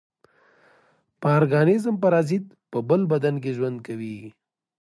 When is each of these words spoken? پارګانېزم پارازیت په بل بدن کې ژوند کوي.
پارګانېزم 1.21 1.95
پارازیت 2.03 2.45
په 2.71 2.79
بل 2.89 3.01
بدن 3.11 3.35
کې 3.43 3.51
ژوند 3.57 3.77
کوي. 3.87 4.17